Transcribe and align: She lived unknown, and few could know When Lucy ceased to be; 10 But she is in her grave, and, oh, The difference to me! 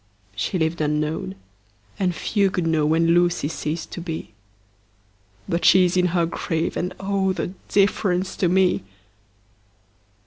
She 0.35 0.57
lived 0.57 0.81
unknown, 0.81 1.35
and 1.99 2.15
few 2.15 2.49
could 2.49 2.65
know 2.65 2.87
When 2.87 3.09
Lucy 3.13 3.47
ceased 3.47 3.91
to 3.91 4.01
be; 4.01 4.21
10 4.23 4.31
But 5.47 5.63
she 5.63 5.85
is 5.85 5.95
in 5.95 6.07
her 6.07 6.25
grave, 6.25 6.75
and, 6.75 6.95
oh, 6.99 7.33
The 7.33 7.53
difference 7.69 8.35
to 8.37 8.49
me! 8.49 8.81